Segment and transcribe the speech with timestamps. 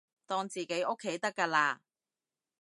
[0.25, 1.77] 當自己屋企得㗎喇